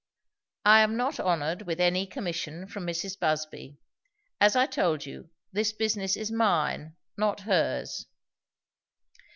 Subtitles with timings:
[0.65, 3.19] "I am not honoured with any commission from Mrs.
[3.19, 3.77] Busby.
[4.39, 8.07] As I told you, this business is mine, not hers."